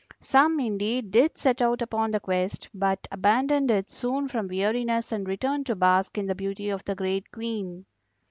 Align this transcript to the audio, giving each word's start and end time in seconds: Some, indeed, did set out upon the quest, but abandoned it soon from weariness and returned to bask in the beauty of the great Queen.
Some, 0.19 0.59
indeed, 0.59 1.11
did 1.11 1.37
set 1.37 1.61
out 1.61 1.79
upon 1.83 2.09
the 2.09 2.19
quest, 2.19 2.67
but 2.73 3.07
abandoned 3.11 3.69
it 3.69 3.91
soon 3.91 4.27
from 4.27 4.47
weariness 4.47 5.11
and 5.11 5.27
returned 5.27 5.67
to 5.67 5.75
bask 5.75 6.17
in 6.17 6.25
the 6.25 6.33
beauty 6.33 6.71
of 6.71 6.83
the 6.85 6.95
great 6.95 7.31
Queen. 7.31 7.85